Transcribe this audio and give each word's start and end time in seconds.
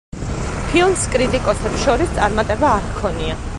ფილმს 0.71 1.03
კრიტიკოსებს 1.17 1.85
შორის 1.89 2.17
წარმატება 2.17 2.75
არ 2.79 2.91
ჰქონია. 2.91 3.41